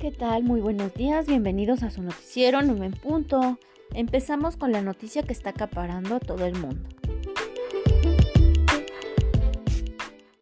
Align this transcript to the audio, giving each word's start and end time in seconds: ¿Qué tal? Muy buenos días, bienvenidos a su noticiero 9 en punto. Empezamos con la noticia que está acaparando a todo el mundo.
¿Qué 0.00 0.12
tal? 0.12 0.44
Muy 0.44 0.60
buenos 0.60 0.94
días, 0.94 1.26
bienvenidos 1.26 1.82
a 1.82 1.90
su 1.90 2.02
noticiero 2.02 2.62
9 2.62 2.86
en 2.86 2.92
punto. 2.92 3.58
Empezamos 3.92 4.56
con 4.56 4.70
la 4.70 4.80
noticia 4.80 5.24
que 5.24 5.32
está 5.32 5.50
acaparando 5.50 6.14
a 6.14 6.20
todo 6.20 6.46
el 6.46 6.54
mundo. 6.54 6.88